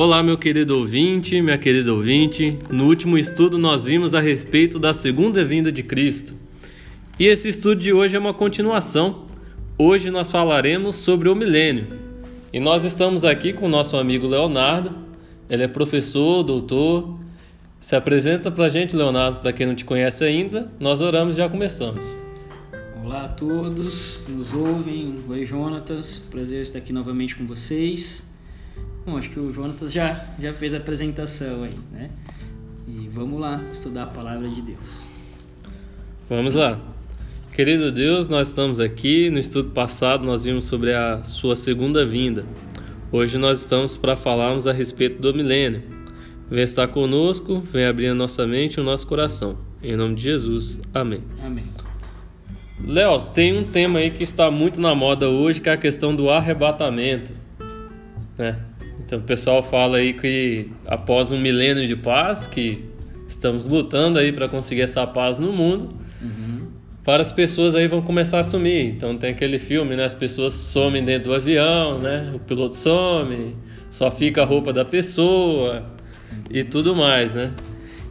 [0.00, 2.56] Olá, meu querido ouvinte, minha querida ouvinte.
[2.70, 6.34] No último estudo, nós vimos a respeito da segunda vinda de Cristo.
[7.18, 9.26] E esse estudo de hoje é uma continuação.
[9.76, 11.98] Hoje nós falaremos sobre o milênio.
[12.52, 14.94] E nós estamos aqui com o nosso amigo Leonardo.
[15.50, 17.18] Ele é professor, doutor.
[17.80, 20.70] Se apresenta para a gente, Leonardo, para quem não te conhece ainda.
[20.78, 22.06] Nós oramos e já começamos.
[23.04, 25.16] Olá a todos que nos ouvem.
[25.28, 26.22] Oi, Jonatas.
[26.30, 28.27] Prazer estar aqui novamente com vocês.
[29.08, 32.10] Bom, acho que o Jonatas já, já fez a apresentação aí, né?
[32.86, 35.06] E vamos lá estudar a palavra de Deus.
[36.28, 36.78] Vamos lá.
[37.54, 39.30] Querido Deus, nós estamos aqui.
[39.30, 42.44] No estudo passado, nós vimos sobre a sua segunda vinda.
[43.10, 45.82] Hoje nós estamos para falarmos a respeito do milênio.
[46.50, 49.56] Vem estar conosco, vem abrir a nossa mente e o nosso coração.
[49.82, 50.78] Em nome de Jesus.
[50.92, 51.22] Amém.
[51.42, 51.64] Amém.
[52.86, 56.14] Léo, tem um tema aí que está muito na moda hoje, que é a questão
[56.14, 57.32] do arrebatamento.
[58.36, 58.67] Né?
[59.04, 62.84] Então o pessoal fala aí que após um milênio de paz, que
[63.26, 65.88] estamos lutando aí para conseguir essa paz no mundo,
[66.20, 66.66] uhum.
[67.04, 68.86] várias pessoas aí vão começar a sumir.
[68.86, 70.04] Então tem aquele filme, né?
[70.04, 72.32] As pessoas somem dentro do avião, né?
[72.34, 73.54] O piloto some,
[73.90, 75.84] só fica a roupa da pessoa
[76.50, 77.52] e tudo mais, né?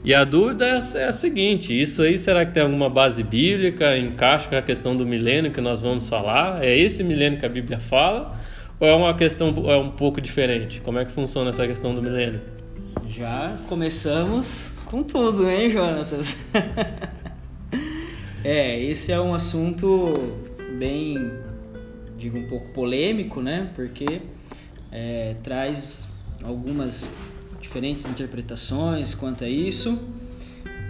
[0.04, 3.98] E a dúvida é a seguinte: isso aí será que tem alguma base bíblica?
[3.98, 6.64] Encaixa com a questão do milênio que nós vamos falar?
[6.64, 8.40] É esse milênio que a Bíblia fala?
[8.80, 10.82] Ou é uma questão é um pouco diferente?
[10.82, 12.42] Como é que funciona essa questão do milênio?
[13.10, 16.38] Já começamos com tudo, hein, Jonatas?
[18.44, 20.14] é, esse é um assunto
[20.78, 21.32] bem,
[22.20, 23.72] digo, um pouco polêmico, né?
[23.74, 24.22] Porque
[24.92, 26.08] é, traz
[26.44, 27.12] algumas
[27.60, 30.00] diferentes interpretações quanto a isso,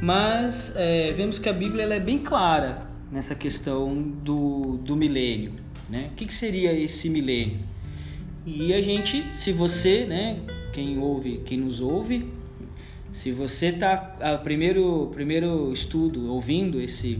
[0.01, 5.53] mas é, vemos que a Bíblia é bem clara nessa questão do, do milênio.
[5.89, 6.09] Né?
[6.11, 7.59] O que, que seria esse milênio?
[8.49, 10.37] E a gente, se você, né,
[10.71, 12.31] quem ouve, quem nos ouve,
[13.11, 17.19] se você tá a primeiro primeiro estudo ouvindo esse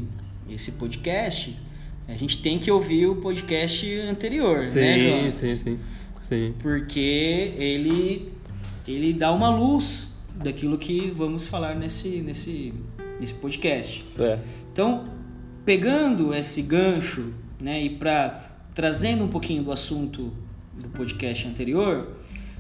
[0.50, 1.54] esse podcast,
[2.08, 5.30] a gente tem que ouvir o podcast anterior, sim, né?
[5.30, 5.80] Sim, sim,
[6.22, 6.54] sim.
[6.60, 8.32] Porque ele
[8.88, 12.74] ele dá uma luz daquilo que vamos falar nesse nesse
[13.20, 14.08] nesse podcast.
[14.08, 14.42] Certo.
[14.72, 15.04] Então,
[15.66, 20.32] pegando esse gancho, né, e para trazendo um pouquinho do assunto
[20.78, 22.16] do podcast anterior,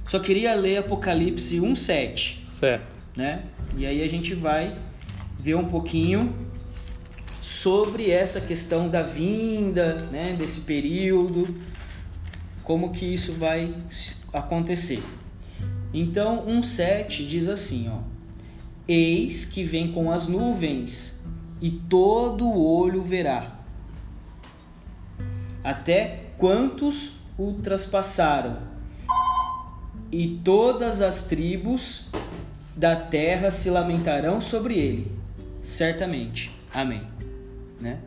[0.05, 2.39] só queria ler Apocalipse 1:7.
[2.43, 2.95] Certo.
[3.15, 3.43] Né?
[3.75, 4.75] E aí a gente vai
[5.39, 6.33] ver um pouquinho
[7.41, 11.47] sobre essa questão da vinda, né, desse período,
[12.63, 13.73] como que isso vai
[14.33, 15.01] acontecer.
[15.93, 17.99] Então, 1:7 diz assim, ó:
[18.87, 21.23] Eis que vem com as nuvens,
[21.61, 23.59] e todo olho verá.
[25.63, 28.57] Até quantos o traspassaram,
[30.11, 32.05] e todas as tribos
[32.75, 35.11] da terra se lamentarão sobre ele,
[35.61, 36.51] certamente.
[36.73, 37.01] Amém.
[37.79, 37.99] Né?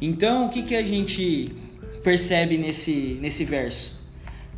[0.00, 1.46] Então, o que, que a gente
[2.02, 4.02] percebe nesse, nesse verso?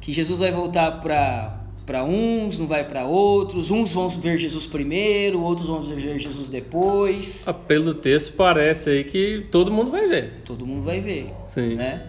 [0.00, 3.70] Que Jesus vai voltar para para uns, não vai para outros.
[3.70, 7.46] Uns vão ver Jesus primeiro, outros vão ver Jesus depois.
[7.46, 10.42] Ah, pelo texto parece aí que todo mundo vai ver.
[10.44, 11.32] Todo mundo vai ver.
[11.44, 11.76] Sim.
[11.76, 12.04] Né?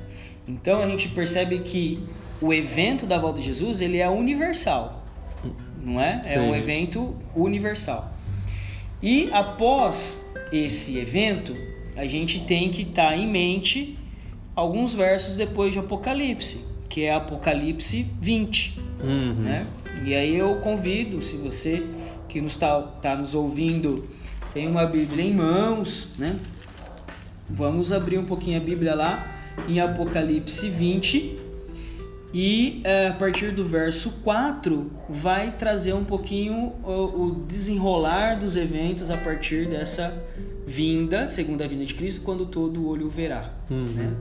[0.47, 2.03] Então a gente percebe que
[2.41, 5.03] o evento da volta de Jesus ele é universal,
[5.83, 6.21] não é?
[6.25, 6.39] É Sim.
[6.39, 8.11] um evento universal.
[9.01, 11.55] E após esse evento,
[11.95, 13.97] a gente tem que estar tá em mente
[14.55, 18.79] alguns versos depois de Apocalipse, que é Apocalipse 20.
[19.03, 19.33] Uhum.
[19.33, 19.67] Né?
[20.03, 21.85] E aí eu convido, se você
[22.27, 24.07] que nos está tá nos ouvindo
[24.53, 26.35] tem uma Bíblia em mãos, né?
[27.49, 29.36] Vamos abrir um pouquinho a Bíblia lá
[29.67, 31.47] em Apocalipse 20
[32.33, 39.09] e é, a partir do verso 4 vai trazer um pouquinho o, desenrolar dos eventos
[39.09, 40.13] a partir dessa
[40.65, 43.53] vinda, segunda vinda de Cristo, quando todo olho verá.
[43.71, 43.85] Uhum.
[43.85, 44.13] Né?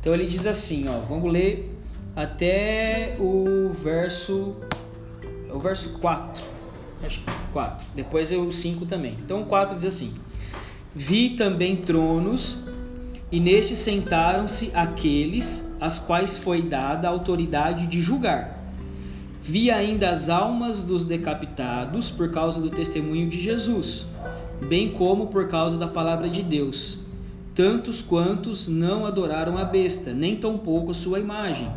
[0.00, 1.70] Então ele diz assim, ó, vamos ler
[2.14, 4.56] até o verso
[5.50, 6.42] o verso 4.
[7.04, 7.86] Acho que 4.
[7.94, 9.16] Depois é o 5 também.
[9.24, 10.12] Então o 4 diz assim:
[10.94, 12.58] Vi também tronos
[13.34, 18.62] e neste sentaram-se aqueles às quais foi dada a autoridade de julgar.
[19.42, 24.06] Vi ainda as almas dos decapitados por causa do testemunho de Jesus,
[24.68, 26.98] bem como por causa da palavra de Deus,
[27.56, 31.68] tantos quantos não adoraram a besta, nem tampouco a sua imagem,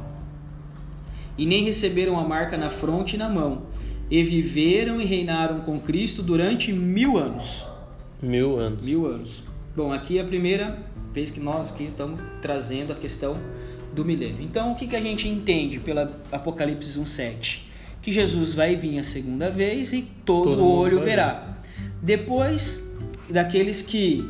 [1.40, 3.64] e nem receberam a marca na fronte e na mão,
[4.12, 7.66] e viveram e reinaram com Cristo durante mil anos.
[8.22, 8.86] Mil anos.
[8.86, 9.44] Mil anos.
[9.76, 10.86] Bom, aqui a primeira
[11.18, 13.38] vez que nós aqui estamos trazendo a questão
[13.94, 14.42] do milênio.
[14.42, 17.68] Então, o que, que a gente entende pela Apocalipse 1.7?
[18.08, 21.58] que Jesus vai vir a segunda vez e todo, todo olho verá.
[22.02, 22.82] Depois
[23.30, 24.26] daqueles que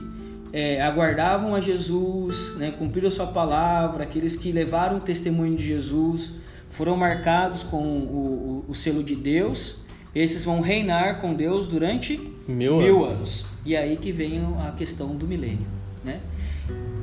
[0.52, 5.64] é, aguardavam a Jesus, né, cumpriram a sua palavra, aqueles que levaram o testemunho de
[5.64, 6.34] Jesus,
[6.68, 9.76] foram marcados com o, o, o selo de Deus,
[10.16, 13.20] esses vão reinar com Deus durante mil, mil anos.
[13.20, 13.46] anos.
[13.64, 15.68] E aí que vem a questão do milênio.
[16.04, 16.20] Né?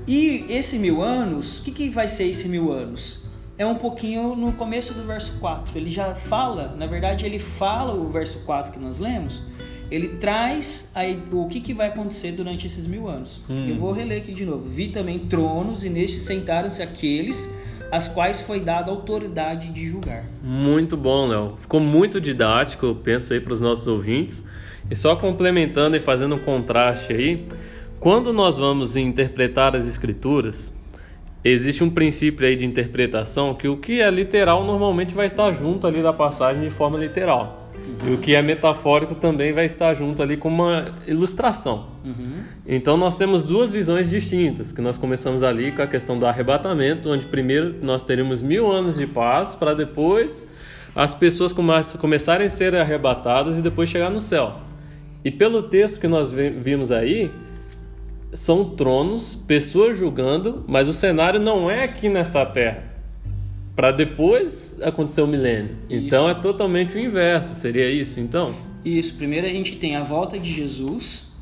[0.07, 3.25] E esse mil anos, o que, que vai ser esse mil anos?
[3.57, 5.79] É um pouquinho no começo do verso 4.
[5.79, 9.43] Ele já fala, na verdade, ele fala o verso 4 que nós lemos,
[9.91, 13.43] ele traz aí o que, que vai acontecer durante esses mil anos.
[13.49, 13.69] Hum.
[13.69, 14.69] Eu vou reler aqui de novo.
[14.69, 17.49] Vi também tronos, e nestes sentaram-se aqueles
[17.93, 20.25] às quais foi dada autoridade de julgar.
[20.43, 21.55] Muito bom, Léo.
[21.57, 24.45] Ficou muito didático, eu penso aí para os nossos ouvintes.
[24.91, 27.47] E só complementando e fazendo um contraste aí,
[28.05, 30.75] quando nós vamos interpretar as escrituras,
[31.43, 35.87] existe um princípio aí de interpretação que o que é literal normalmente vai estar junto
[35.87, 37.71] ali da passagem de forma literal.
[37.75, 38.11] Uhum.
[38.11, 41.87] E o que é metafórico também vai estar junto ali com uma ilustração.
[42.05, 42.43] Uhum.
[42.67, 47.09] Então nós temos duas visões distintas, que nós começamos ali com a questão do arrebatamento,
[47.09, 50.47] onde primeiro nós teremos mil anos de paz, para depois
[50.95, 51.55] as pessoas
[51.99, 54.59] começarem a ser arrebatadas e depois chegar no céu.
[55.25, 57.33] E pelo texto que nós vimos aí,
[58.35, 62.95] são tronos, pessoas julgando, mas o cenário não é aqui nessa terra
[63.75, 65.77] para depois acontecer o milênio.
[65.89, 66.05] Isso.
[66.05, 68.55] Então é totalmente o inverso, seria isso então?
[68.85, 71.33] Isso, primeiro a gente tem a volta de Jesus,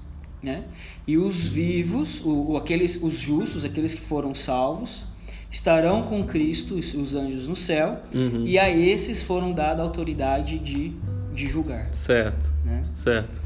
[0.42, 0.64] né?
[1.06, 5.04] E os vivos, o, aqueles, os justos, aqueles que foram salvos,
[5.50, 8.44] estarão com Cristo, os anjos no céu, uhum.
[8.46, 10.92] e a esses foram dada a autoridade de,
[11.34, 11.88] de julgar.
[11.92, 12.50] Certo.
[12.64, 12.82] Né?
[12.94, 13.40] Certo.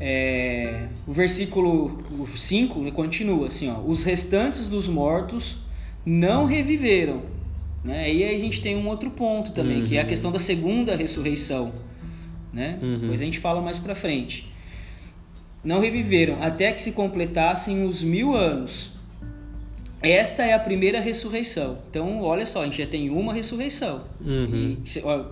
[0.00, 2.02] É, o versículo
[2.36, 5.58] 5 continua assim: ó, os restantes dos mortos
[6.04, 7.22] não reviveram
[7.84, 8.10] né?
[8.12, 9.84] E aí a gente tem um outro ponto também, uhum.
[9.84, 10.08] que é a uhum.
[10.08, 11.70] questão da segunda ressurreição.
[12.52, 12.78] Né?
[12.80, 12.98] Uhum.
[12.98, 14.50] Depois a gente fala mais para frente.
[15.62, 18.92] Não reviveram até que se completassem os mil anos.
[20.02, 21.78] Esta é a primeira ressurreição.
[21.90, 24.02] Então, olha só, a gente já tem uma ressurreição.
[24.20, 24.78] Uhum.
[24.84, 25.24] Se, ó,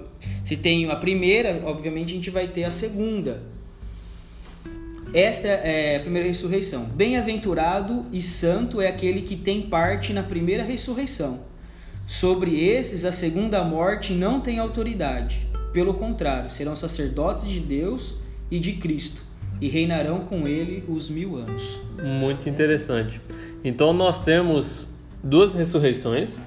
[0.43, 3.43] se tem a primeira, obviamente a gente vai ter a segunda.
[5.15, 6.85] Esta é a primeira ressurreição.
[6.85, 11.41] Bem-aventurado e santo é aquele que tem parte na primeira ressurreição.
[12.07, 15.47] Sobre esses, a segunda morte não tem autoridade.
[15.71, 18.17] Pelo contrário, serão sacerdotes de Deus
[18.51, 19.23] e de Cristo
[19.61, 21.79] e reinarão com ele os mil anos.
[22.03, 23.21] Muito interessante.
[23.63, 24.89] Então, nós temos
[25.23, 26.39] duas ressurreições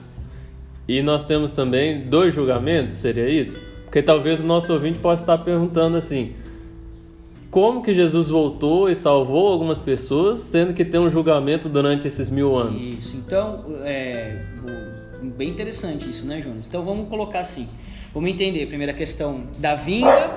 [0.88, 3.62] e nós temos também dois julgamentos, seria isso?
[3.84, 6.34] Porque talvez o nosso ouvinte possa estar perguntando assim:
[7.56, 12.30] como que Jesus voltou e salvou algumas pessoas, sendo que tem um julgamento durante esses
[12.30, 12.84] mil anos?
[12.84, 13.16] Isso.
[13.16, 14.42] Então, é,
[15.22, 16.68] bem interessante isso, né, Jonas?
[16.68, 17.70] Então vamos colocar assim.
[18.14, 20.30] Vamos entender primeiro a questão da vinda,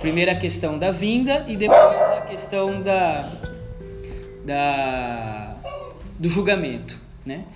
[0.00, 3.30] primeira questão da vinda e depois a questão da,
[4.44, 5.56] da
[6.18, 7.46] do julgamento, né?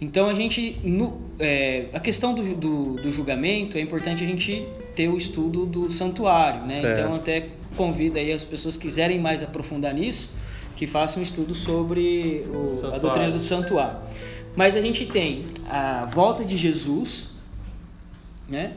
[0.00, 4.68] Então a gente, no, é, a questão do, do, do, julgamento é importante a gente
[4.94, 6.80] ter o estudo do santuário, né?
[6.80, 7.00] Certo.
[7.00, 10.30] Então até convido aí as pessoas que quiserem mais aprofundar nisso,
[10.76, 13.98] que façam um estudo sobre o, a doutrina do santuário.
[14.56, 17.30] Mas a gente tem a volta de Jesus,
[18.48, 18.74] né?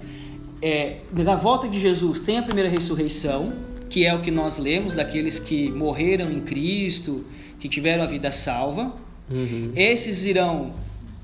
[0.60, 3.54] É, na volta de Jesus tem a primeira ressurreição,
[3.90, 7.26] que é o que nós lemos daqueles que morreram em Cristo,
[7.60, 8.94] que tiveram a vida salva.
[9.30, 9.72] Uhum.
[9.76, 10.74] Esses irão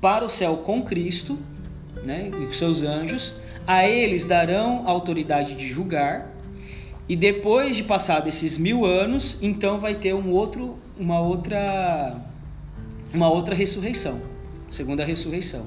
[0.00, 1.38] para o céu com Cristo,
[2.04, 3.32] né, e com seus anjos.
[3.66, 6.30] A eles darão autoridade de julgar.
[7.08, 12.16] E depois de passar esses mil anos, então vai ter um outro, uma outra,
[13.12, 14.34] uma outra ressurreição
[14.74, 15.64] segunda ressurreição,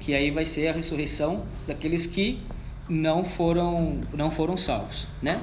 [0.00, 2.40] que aí vai ser a ressurreição daqueles que
[2.88, 5.40] não foram não foram salvos, né?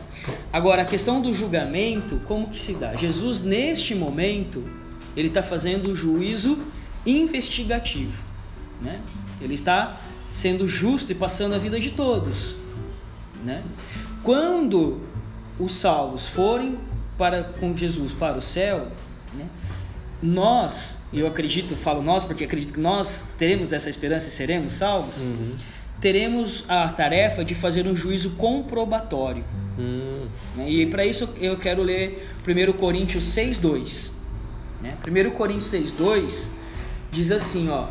[0.51, 2.95] Agora a questão do julgamento, como que se dá?
[2.95, 4.63] Jesus neste momento
[5.15, 6.57] ele está fazendo o juízo
[7.05, 8.23] investigativo,
[8.81, 8.99] né?
[9.41, 9.99] Ele está
[10.33, 12.55] sendo justo e passando a vida de todos,
[13.43, 13.63] né?
[14.23, 15.01] Quando
[15.59, 16.77] os salvos forem
[17.17, 18.87] para com Jesus para o céu,
[19.33, 19.45] né?
[20.21, 25.17] nós, eu acredito, falo nós porque acredito que nós teremos essa esperança e seremos salvos,
[25.17, 25.53] uhum.
[25.99, 29.43] teremos a tarefa de fazer um juízo comprobatório.
[29.77, 30.27] Uhum.
[30.65, 34.13] E para isso eu quero ler 1 Coríntios 6,2.
[34.81, 34.95] Né?
[35.07, 36.47] 1 Coríntios 6,2
[37.11, 37.87] diz assim: ó,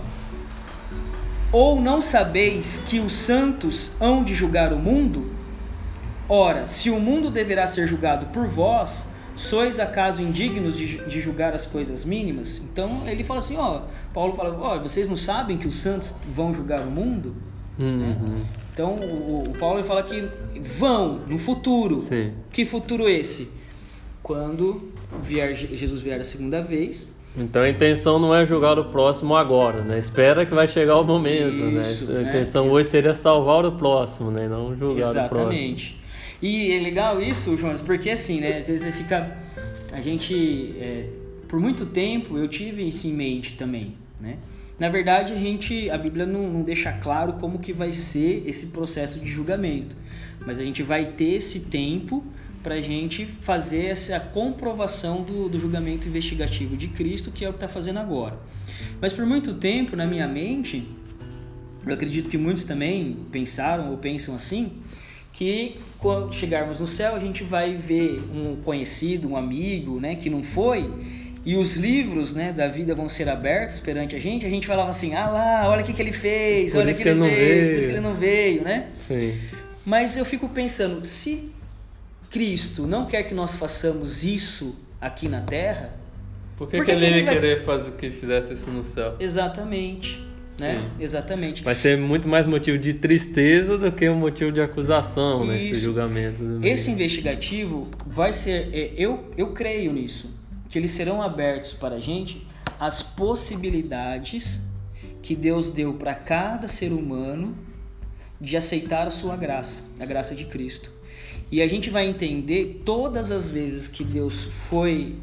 [1.53, 5.31] Ou não sabeis que os santos hão de julgar o mundo?
[6.27, 9.07] Ora, se o mundo deverá ser julgado por vós,
[9.37, 12.59] sois acaso indignos de, de, julgar as coisas mínimas?
[12.59, 13.83] Então ele fala assim, ó,
[14.15, 17.37] Paulo fala, ó, vocês não sabem que os santos vão julgar o mundo?
[17.79, 18.45] Uhum.
[18.73, 20.27] Então o, o Paulo fala que
[20.59, 22.01] vão no futuro.
[22.01, 22.33] Sim.
[22.51, 23.51] Que futuro esse?
[24.23, 24.91] Quando
[25.23, 27.15] vier, Jesus vier a segunda vez.
[27.37, 29.99] Então a intenção não é julgar o próximo agora, né?
[29.99, 32.19] Espera que vai chegar o momento, Isso, né?
[32.19, 32.29] A né?
[32.29, 34.47] intenção hoje seria salvar o próximo, né?
[34.49, 35.53] Não julgar o próximo.
[35.53, 36.03] Exatamente.
[36.43, 38.59] E é legal isso, Jonas, porque assim, né?
[38.59, 39.37] Às vezes fica.
[39.93, 40.75] A gente.
[40.79, 41.07] é,
[41.49, 44.37] por muito tempo eu tive isso em mente também, né?
[44.79, 45.89] Na verdade, a gente.
[45.89, 49.97] A Bíblia não, não deixa claro como que vai ser esse processo de julgamento.
[50.45, 52.25] Mas a gente vai ter esse tempo
[52.63, 57.53] para a gente fazer essa comprovação do, do julgamento investigativo de Cristo, que é o
[57.53, 58.39] que está fazendo agora.
[59.01, 60.87] Mas por muito tempo, na minha mente,
[61.87, 64.73] eu acredito que muitos também pensaram ou pensam assim,
[65.33, 70.31] que quando chegarmos no céu a gente vai ver um conhecido, um amigo, né, que
[70.31, 70.89] não foi,
[71.45, 74.91] e os livros, né, da vida vão ser abertos perante a gente, a gente falava
[74.91, 77.21] assim: "Ah lá, olha o que que ele fez, Por olha o que que ele
[77.21, 78.87] ele fez, por veio." isso que ele não veio", né?
[79.09, 79.39] Sim.
[79.85, 81.51] Mas eu fico pensando, se
[82.33, 85.91] Cristo não quer que nós façamos isso aqui na terra,
[86.57, 89.15] Por que, que ele ia vai- querer fazer que fizesse isso no céu?
[89.21, 90.19] exatamente,
[90.59, 90.77] né?
[90.77, 90.83] Sim.
[90.99, 91.63] Exatamente.
[91.63, 95.81] Vai ser muito mais motivo de tristeza do que um motivo de acusação nesse Isso.
[95.83, 96.43] julgamento.
[96.43, 100.35] do Esse investigativo vai ser, é, eu, eu creio nisso,
[100.71, 102.47] que eles serão abertos para a gente
[102.81, 104.61] as possibilidades
[105.21, 107.55] que Deus deu para cada ser humano
[108.41, 110.91] de aceitar a sua graça, a graça de Cristo.
[111.53, 115.17] E a gente vai entender todas as vezes que Deus foi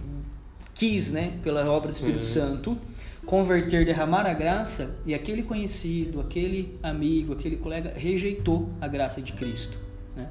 [0.75, 2.39] quis, né, pela obra do Espírito Sim.
[2.39, 2.77] Santo,
[3.25, 9.33] converter, derramar a graça e aquele conhecido, aquele amigo, aquele colega rejeitou a graça de
[9.33, 9.77] Cristo,
[10.15, 10.27] né?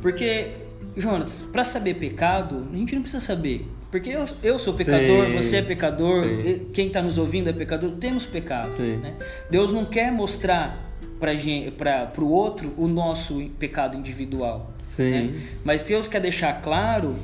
[0.00, 0.52] Porque
[0.96, 3.68] Jonas, para saber pecado, a gente não precisa saber.
[3.90, 5.32] Porque eu, eu sou pecador, Sim.
[5.32, 6.68] você é pecador, Sim.
[6.72, 8.78] quem está nos ouvindo é pecador, temos pecado.
[8.78, 9.14] Né?
[9.50, 14.71] Deus não quer mostrar para o outro o nosso pecado individual.
[14.86, 15.10] Sim.
[15.10, 15.40] né?
[15.64, 17.14] Mas Deus quer deixar claro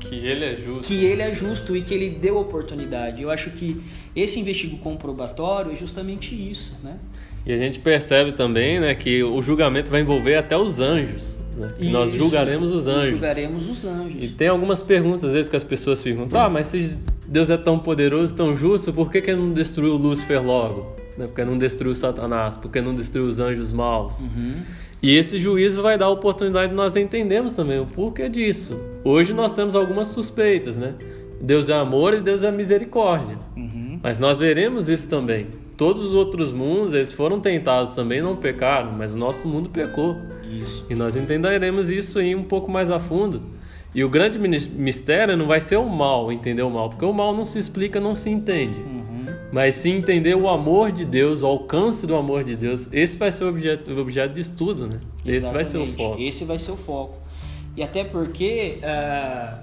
[0.00, 0.86] Que ele é justo.
[0.86, 3.22] que ele é justo e que ele deu oportunidade.
[3.22, 3.82] Eu acho que
[4.14, 6.96] esse investigo comprobatório é justamente isso, né?
[7.44, 11.40] E a gente percebe também, né, que o julgamento vai envolver até os anjos.
[11.56, 11.72] né?
[11.90, 13.10] Nós julgaremos os anjos.
[13.10, 14.22] Julgaremos os anjos.
[14.24, 17.56] E tem algumas perguntas às vezes que as pessoas ficam, tá, mas se Deus é
[17.56, 20.94] tão poderoso, tão justo, por que, que ele não destruiu Lúcifer logo?
[21.18, 21.26] Né?
[21.26, 24.20] Porque não destruiu Satanás, porque não destruiu os anjos maus.
[24.20, 24.62] Uhum.
[25.02, 28.80] E esse juízo vai dar a oportunidade de nós entendermos também o porquê disso.
[29.02, 30.94] Hoje nós temos algumas suspeitas, né?
[31.40, 33.36] Deus é amor e Deus é misericórdia.
[33.56, 33.98] Uhum.
[34.00, 35.48] Mas nós veremos isso também.
[35.76, 40.16] Todos os outros mundos, eles foram tentados também, não pecaram, mas o nosso mundo pecou.
[40.48, 40.86] Isso.
[40.88, 43.42] E nós entenderemos isso aí um pouco mais a fundo.
[43.92, 47.34] E o grande mistério não vai ser o mal, entender o mal, porque o mal
[47.34, 48.76] não se explica, não se entende.
[49.52, 52.88] Mas sim entender o amor de Deus, o alcance do amor de Deus.
[52.90, 54.98] Esse vai ser o objeto, o objeto de estudo, né?
[55.26, 55.96] Esse vai ser o Exatamente.
[55.96, 56.22] foco.
[56.22, 57.18] Esse vai ser o foco.
[57.76, 59.58] E até porque ah,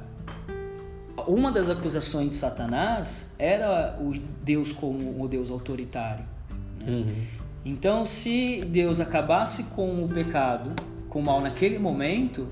[1.28, 6.24] uma das acusações de Satanás era o Deus como o Deus autoritário.
[6.88, 7.26] Uhum.
[7.66, 10.72] Então, se Deus acabasse com o pecado,
[11.10, 12.48] com o mal naquele momento,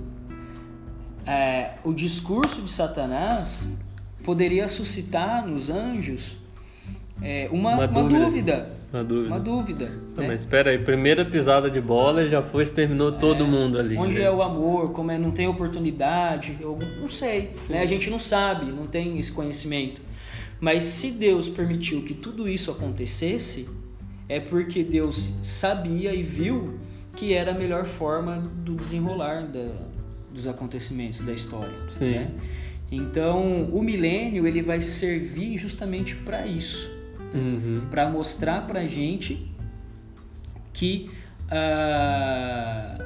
[1.26, 3.66] é, o discurso de Satanás
[4.24, 6.38] poderia suscitar nos anjos
[7.22, 8.26] é, uma, Uma uma dúvida.
[8.26, 8.78] dúvida.
[8.94, 9.28] Uma dúvida.
[9.28, 9.92] Uma dúvida.
[10.16, 10.28] Não, né?
[10.28, 13.98] mas espera aí, primeira pisada de bola já foi, exterminou todo mundo ali.
[13.98, 14.22] Onde né?
[14.24, 17.82] é o amor, como é, não tem oportunidade, eu não sei, né?
[17.82, 20.02] A gente não sabe, não tem esse conhecimento.
[20.60, 23.68] Mas se Deus permitiu que tudo isso acontecesse,
[24.30, 26.80] é porque Deus sabia e viu
[27.16, 29.88] que era a melhor forma do desenrolar da-
[30.34, 31.74] dos acontecimentos da história.
[31.90, 32.12] Sim.
[32.12, 32.32] né?
[32.90, 36.97] Então, o milênio ele vai servir justamente para isso
[37.34, 37.82] Uhum.
[37.90, 39.52] para mostrar pra gente
[40.74, 41.10] que
[41.50, 42.98] ah,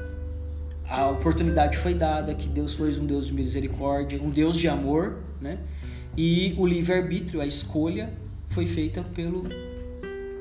[0.87, 5.19] a oportunidade foi dada, que Deus foi um Deus de misericórdia, um Deus de amor,
[5.39, 5.57] né?
[6.17, 8.09] E o livre-arbítrio, a escolha,
[8.49, 9.43] foi feita pelo,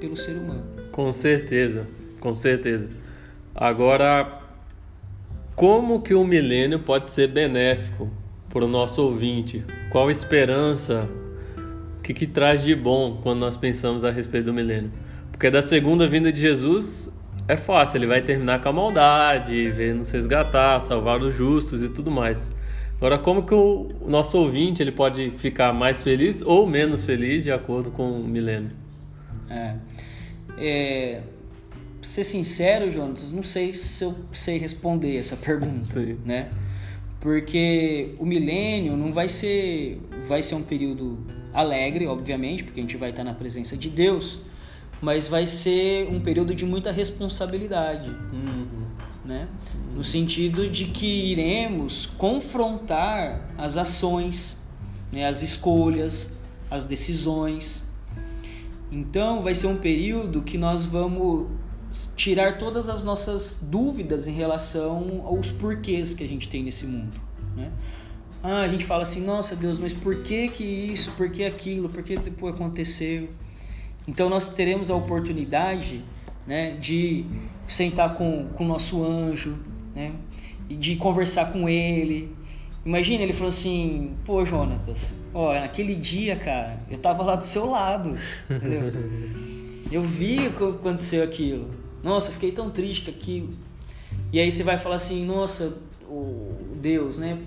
[0.00, 0.64] pelo ser humano.
[0.90, 1.86] Com certeza,
[2.18, 2.88] com certeza.
[3.54, 4.40] Agora,
[5.54, 8.10] como que o milênio pode ser benéfico
[8.48, 9.64] para o nosso ouvinte?
[9.90, 11.08] Qual esperança?
[12.10, 14.90] O que, que traz de bom quando nós pensamos a respeito do milênio?
[15.30, 17.08] Porque da segunda vinda de Jesus
[17.46, 21.88] é fácil, ele vai terminar com a maldade, ver nos resgatar, salvar os justos e
[21.88, 22.50] tudo mais.
[22.96, 27.52] Agora, como que o nosso ouvinte ele pode ficar mais feliz ou menos feliz de
[27.52, 28.72] acordo com o milênio?
[29.48, 29.74] É,
[30.58, 31.22] é,
[32.00, 36.18] pra ser sincero, Jonas, não sei se eu sei responder essa pergunta, Sim.
[36.24, 36.50] né?
[37.20, 42.96] Porque o milênio não vai ser, vai ser um período alegre, obviamente, porque a gente
[42.96, 44.38] vai estar na presença de Deus,
[45.00, 48.14] mas vai ser um período de muita responsabilidade,
[49.24, 49.48] né?
[49.94, 54.60] No sentido de que iremos confrontar as ações,
[55.12, 55.26] né?
[55.26, 56.32] as escolhas,
[56.70, 57.82] as decisões.
[58.92, 61.48] Então vai ser um período que nós vamos
[62.16, 67.20] tirar todas as nossas dúvidas em relação aos porquês que a gente tem nesse mundo,
[67.56, 67.70] né?
[68.42, 71.88] Ah, a gente fala assim, nossa Deus, mas por que que isso, por que aquilo,
[71.88, 73.28] por que depois aconteceu?
[74.08, 76.02] Então nós teremos a oportunidade
[76.46, 77.24] né, de
[77.68, 79.58] sentar com o nosso anjo,
[79.94, 80.12] né,
[80.68, 82.34] e de conversar com ele.
[82.84, 87.66] Imagina, ele falou assim, pô Jonatas, ó, naquele dia, cara, eu tava lá do seu
[87.66, 88.16] lado,
[88.50, 88.90] entendeu?
[89.90, 91.68] Eu vi o que aconteceu aquilo.
[92.00, 93.48] Nossa, eu fiquei tão triste com aquilo.
[94.32, 95.76] E aí você vai falar assim, nossa,
[96.08, 97.38] o Deus, né?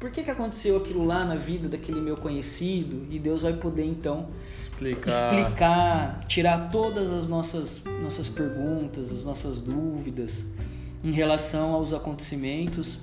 [0.00, 3.84] Por que, que aconteceu aquilo lá na vida daquele meu conhecido e Deus vai poder
[3.84, 10.46] então explicar, explicar tirar todas as nossas, nossas perguntas, as nossas dúvidas
[11.04, 12.98] em relação aos acontecimentos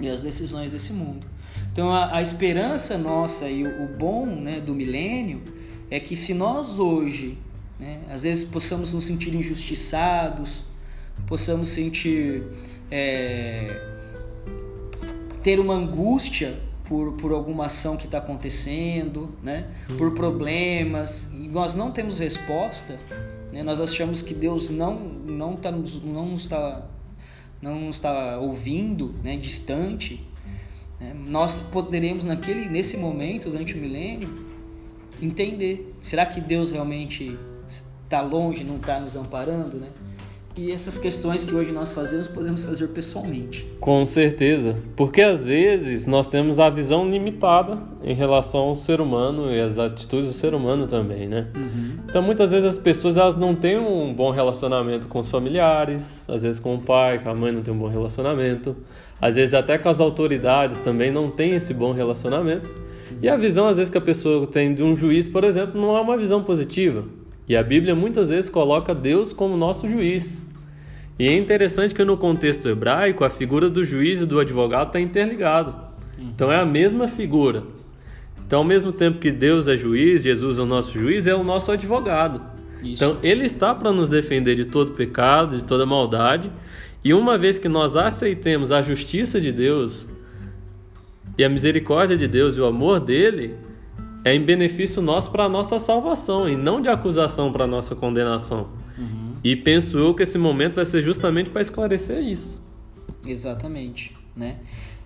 [0.00, 1.26] e às decisões desse mundo.
[1.70, 5.42] Então a, a esperança nossa e o, o bom né, do milênio
[5.90, 7.36] é que se nós hoje,
[7.78, 10.64] né, às vezes possamos nos sentir injustiçados,
[11.26, 12.42] possamos sentir
[12.90, 13.95] é,
[15.46, 19.68] ter uma angústia por, por alguma ação que está acontecendo, né?
[19.96, 22.98] por problemas, e nós não temos resposta,
[23.52, 23.62] né?
[23.62, 26.84] nós achamos que Deus não, não, tá, não, está,
[27.62, 29.36] não está ouvindo, né?
[29.36, 30.20] distante,
[30.98, 31.14] né?
[31.28, 34.48] nós poderemos naquele, nesse momento, durante o milênio,
[35.22, 37.38] entender, será que Deus realmente
[38.02, 39.90] está longe, não está nos amparando, né?
[40.56, 43.66] E essas questões que hoje nós fazemos podemos fazer pessoalmente.
[43.78, 49.50] Com certeza, porque às vezes nós temos a visão limitada em relação ao ser humano
[49.50, 51.48] e as atitudes do ser humano também, né?
[51.54, 51.98] Uhum.
[52.08, 56.42] Então muitas vezes as pessoas elas não têm um bom relacionamento com os familiares, às
[56.42, 58.74] vezes com o pai, com a mãe não tem um bom relacionamento,
[59.20, 62.72] às vezes até com as autoridades também não tem esse bom relacionamento.
[63.20, 65.96] E a visão às vezes que a pessoa tem de um juiz, por exemplo, não
[65.96, 67.04] é uma visão positiva.
[67.48, 70.45] E a Bíblia muitas vezes coloca Deus como nosso juiz.
[71.18, 75.00] E é interessante que no contexto hebraico a figura do juiz e do advogado está
[75.00, 75.80] interligado.
[76.18, 77.62] Então é a mesma figura.
[78.46, 81.42] Então, ao mesmo tempo que Deus é juiz, Jesus é o nosso juiz, é o
[81.42, 82.40] nosso advogado.
[82.80, 82.94] Isso.
[82.94, 86.50] Então, ele está para nos defender de todo pecado, de toda maldade.
[87.02, 90.08] E uma vez que nós aceitemos a justiça de Deus
[91.36, 93.56] e a misericórdia de Deus e o amor dele,
[94.24, 97.94] é em benefício nosso para a nossa salvação e não de acusação para a nossa
[97.94, 98.68] condenação.
[98.96, 99.15] Uhum.
[99.46, 102.60] E penso eu que esse momento vai ser justamente para esclarecer isso.
[103.24, 104.56] Exatamente, né?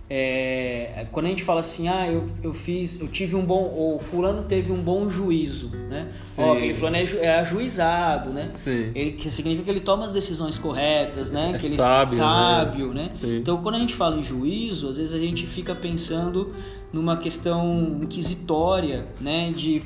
[0.09, 3.99] É, quando a gente fala assim, ah, eu, eu fiz, eu tive um bom, ou
[3.99, 6.11] fulano teve um bom juízo, né?
[6.25, 6.41] Sim.
[6.41, 8.51] Ó, aquele fulano é, é ajuizado, né?
[8.55, 8.91] Sim.
[8.95, 11.51] Ele, que significa que ele toma as decisões corretas, né?
[11.53, 13.09] É que ele sábio, é sábio, né?
[13.21, 13.37] né?
[13.37, 16.51] Então, quando a gente fala em juízo, às vezes a gente fica pensando
[16.91, 19.51] numa questão inquisitória, né?
[19.51, 19.79] De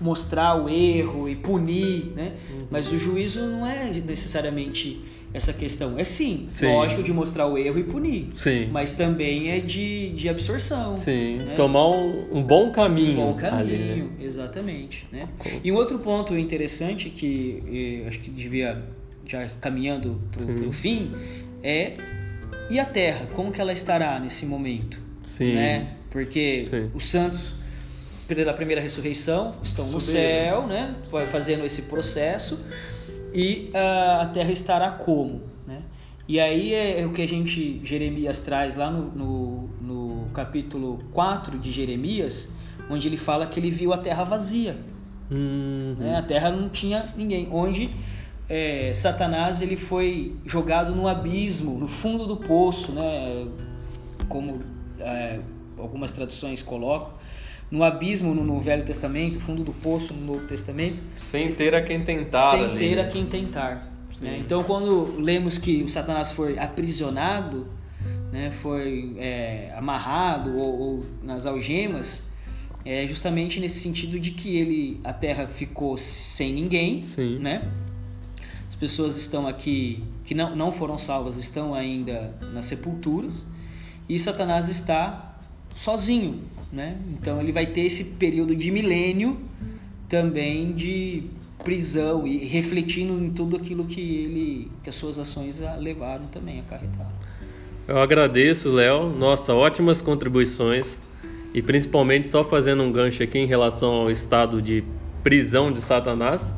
[0.00, 2.32] mostrar o erro e punir, né?
[2.50, 2.66] Uhum.
[2.70, 5.00] Mas o juízo não é necessariamente
[5.32, 5.98] essa questão.
[5.98, 8.28] É sim, sim, lógico, de mostrar o erro e punir.
[8.34, 8.68] Sim.
[8.72, 10.98] Mas também é de, de absorção.
[10.98, 11.54] Sim, né?
[11.54, 13.12] tomar um, um, bom caminho.
[13.12, 14.08] Um bom caminho, ali, né?
[14.20, 15.06] exatamente.
[15.12, 15.28] Né?
[15.62, 18.82] E um outro ponto interessante que acho que devia,
[19.26, 21.12] já caminhando para o fim,
[21.62, 21.92] é
[22.68, 24.98] e a Terra, como que ela estará nesse momento?
[25.24, 25.54] Sim.
[25.54, 25.88] Né?
[26.10, 26.90] Porque sim.
[26.94, 27.54] os santos
[28.34, 30.94] da primeira ressurreição estão no céu, né?
[31.10, 32.58] Vai fazendo esse processo
[33.32, 35.82] e uh, a terra estará como, né?
[36.28, 40.98] E aí é, é, o que a gente, Jeremias traz lá no, no, no, capítulo
[41.12, 42.52] 4 de Jeremias,
[42.88, 44.76] onde ele fala que ele viu a terra vazia.
[45.30, 45.96] Uhum.
[45.98, 46.16] Né?
[46.16, 47.48] A terra não tinha ninguém.
[47.50, 47.90] Onde
[48.48, 53.48] é, Satanás ele foi jogado no abismo, no fundo do poço, né?
[54.28, 54.60] como
[55.00, 55.40] é,
[55.76, 57.12] algumas traduções colocam
[57.70, 61.00] no abismo no, no, Velho Testamento, fundo do poço no Novo Testamento.
[61.14, 62.50] Sem ter a quem tentar.
[62.50, 63.02] Sem ali, ter né?
[63.02, 63.92] a quem tentar.
[64.20, 64.38] Né?
[64.44, 67.68] Então, quando lemos que o Satanás foi aprisionado,
[68.32, 72.28] né, foi é, amarrado ou, ou, nas algemas,
[72.84, 77.38] é justamente nesse sentido de que ele, a Terra ficou sem ninguém, Sim.
[77.38, 77.70] né?
[78.68, 83.46] As pessoas estão aqui que não, não foram salvas estão ainda nas sepulturas
[84.08, 85.29] e Satanás está
[85.74, 86.40] sozinho,
[86.72, 86.96] né?
[87.10, 89.38] Então ele vai ter esse período de milênio
[90.08, 91.24] também de
[91.64, 97.10] prisão e refletindo em tudo aquilo que ele que as suas ações levaram também acarretaram.
[97.86, 99.10] Eu agradeço, Léo.
[99.10, 100.98] Nossa, ótimas contribuições
[101.52, 104.84] e principalmente só fazendo um gancho aqui em relação ao estado de
[105.22, 106.54] prisão de Satanás.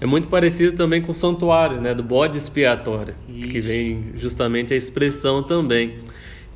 [0.00, 3.48] É muito parecido também com o santuário, né, do bode expiatório, Isso.
[3.48, 5.96] que vem justamente a expressão também.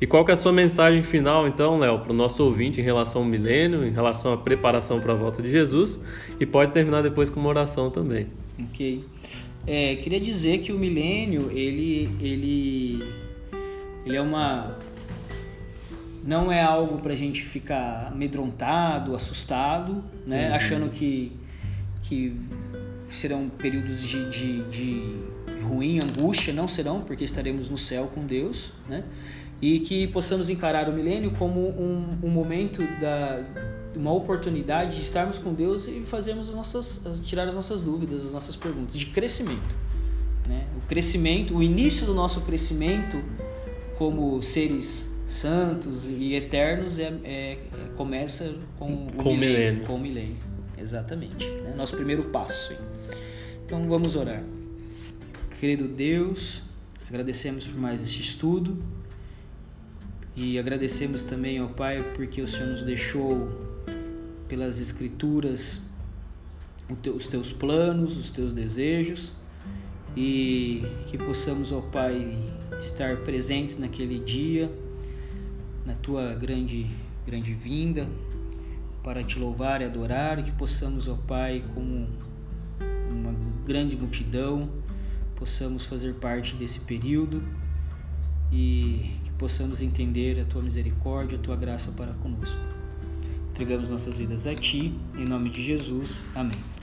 [0.01, 2.83] E qual que é a sua mensagem final, então, Léo, para o nosso ouvinte em
[2.83, 5.99] relação ao milênio, em relação à preparação para a volta de Jesus?
[6.39, 8.25] E pode terminar depois com uma oração também.
[8.59, 9.03] Ok.
[9.67, 13.03] É, queria dizer que o milênio, ele, ele,
[14.03, 14.75] ele é uma...
[16.23, 20.49] Não é algo para a gente ficar amedrontado, assustado, né?
[20.49, 20.55] Uhum.
[20.55, 21.31] Achando que,
[22.01, 22.35] que
[23.11, 25.03] serão períodos de, de, de
[25.63, 26.51] ruim, angústia.
[26.51, 29.03] Não serão, porque estaremos no céu com Deus, né?
[29.61, 33.43] E que possamos encarar o milênio como um, um momento da,
[33.95, 38.31] uma oportunidade de estarmos com Deus e fazermos as nossas, tirar as nossas dúvidas, as
[38.31, 39.75] nossas perguntas, de crescimento.
[40.47, 40.65] Né?
[40.81, 43.21] O crescimento, o início do nosso crescimento
[43.97, 47.57] como seres santos e eternos é, é-
[47.95, 49.85] começa com, o Com o milênio.
[49.85, 50.37] Com o milênio,
[50.77, 51.45] exatamente.
[51.47, 51.73] né?
[51.77, 52.73] Nosso primeiro passo.
[52.73, 52.79] hein?
[53.65, 54.43] Então vamos orar.
[55.59, 56.63] Querido Deus,
[57.07, 58.81] agradecemos por mais este estudo
[60.35, 63.49] e agradecemos também, ó Pai, porque o Senhor nos deixou
[64.47, 65.81] pelas Escrituras
[67.15, 69.31] os teus planos, os teus desejos
[70.15, 72.37] e que possamos, ó Pai,
[72.81, 74.71] estar presentes naquele dia,
[75.85, 76.87] na tua grande,
[77.25, 78.07] grande vinda,
[79.03, 82.07] para te louvar e adorar e que possamos, ó Pai, como
[83.09, 83.33] uma
[83.65, 84.69] grande multidão,
[85.35, 87.41] possamos fazer parte desse período
[88.51, 92.59] e possamos entender a tua misericórdia, a tua graça para conosco.
[93.49, 96.23] Entregamos nossas vidas a ti, em nome de Jesus.
[96.35, 96.80] Amém.